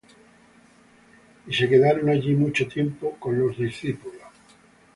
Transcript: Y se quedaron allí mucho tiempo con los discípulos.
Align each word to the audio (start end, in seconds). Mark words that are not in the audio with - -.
Y 1.45 1.53
se 1.53 1.69
quedaron 1.69 2.09
allí 2.09 2.33
mucho 2.33 2.67
tiempo 2.67 3.15
con 3.19 3.37
los 3.37 3.55
discípulos. 3.55 4.17